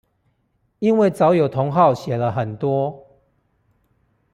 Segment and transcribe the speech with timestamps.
[0.79, 3.21] 因為早有同好寫了很多